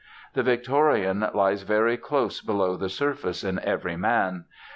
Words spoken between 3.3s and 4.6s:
in every man.